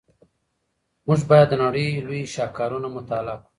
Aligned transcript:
موږ 1.07 1.21
باید 1.29 1.47
د 1.51 1.55
نړۍ 1.63 1.87
لوی 2.07 2.21
شاهکارونه 2.33 2.87
مطالعه 2.97 3.37
کړو. 3.39 3.47